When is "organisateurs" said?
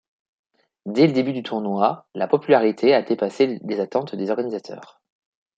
4.31-4.99